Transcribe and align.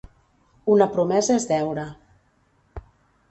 Una 0.75 0.87
promesa 0.95 1.35
és 1.41 1.45
deure. 1.51 1.83